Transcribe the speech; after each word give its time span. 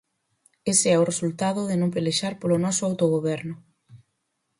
Ese 0.71 0.87
é 0.95 0.97
o 0.99 1.07
resultado 1.11 1.61
de 1.69 1.75
non 1.81 1.93
pelexar 1.95 2.33
polo 2.41 2.57
noso 2.65 2.81
autogoberno. 2.89 3.55